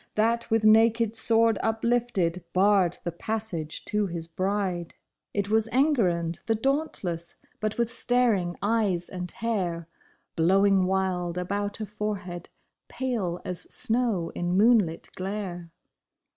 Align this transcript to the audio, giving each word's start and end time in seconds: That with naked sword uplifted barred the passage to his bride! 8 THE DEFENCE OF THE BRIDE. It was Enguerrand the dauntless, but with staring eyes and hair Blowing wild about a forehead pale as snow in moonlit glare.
That 0.15 0.49
with 0.49 0.63
naked 0.65 1.15
sword 1.15 1.59
uplifted 1.61 2.43
barred 2.53 2.97
the 3.03 3.11
passage 3.11 3.85
to 3.85 4.07
his 4.07 4.25
bride! 4.25 4.55
8 4.55 4.73
THE 4.73 4.83
DEFENCE 4.83 4.97
OF 4.97 5.13
THE 5.13 5.41
BRIDE. 5.43 5.45
It 5.45 5.49
was 5.51 5.67
Enguerrand 6.07 6.39
the 6.47 6.55
dauntless, 6.55 7.35
but 7.59 7.77
with 7.77 7.91
staring 7.91 8.55
eyes 8.63 9.09
and 9.09 9.29
hair 9.29 9.87
Blowing 10.35 10.85
wild 10.87 11.37
about 11.37 11.79
a 11.79 11.85
forehead 11.85 12.49
pale 12.87 13.41
as 13.45 13.71
snow 13.71 14.31
in 14.33 14.57
moonlit 14.57 15.09
glare. 15.15 15.69